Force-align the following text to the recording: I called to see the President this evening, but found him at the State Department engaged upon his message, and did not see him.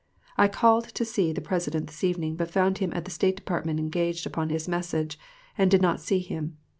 I 0.35 0.47
called 0.47 0.85
to 0.85 1.05
see 1.05 1.31
the 1.31 1.41
President 1.41 1.85
this 1.85 2.03
evening, 2.03 2.35
but 2.35 2.49
found 2.49 2.79
him 2.79 2.91
at 2.91 3.05
the 3.05 3.11
State 3.11 3.35
Department 3.35 3.79
engaged 3.79 4.25
upon 4.25 4.49
his 4.49 4.67
message, 4.67 5.19
and 5.59 5.69
did 5.69 5.83
not 5.83 6.01
see 6.01 6.17
him. 6.17 6.57